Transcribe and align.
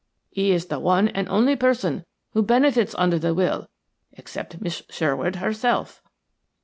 He 0.31 0.49
is 0.51 0.65
the 0.65 0.79
one 0.79 1.09
and 1.09 1.29
only 1.29 1.55
person 1.55 2.05
who 2.31 2.41
benefits 2.41 2.95
under 2.97 3.19
the 3.19 3.35
will, 3.35 3.67
except 4.13 4.59
Miss 4.59 4.81
Sherwood 4.89 5.35
herself." 5.35 6.01